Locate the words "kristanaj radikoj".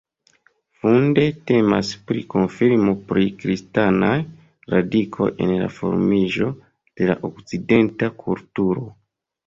3.45-5.31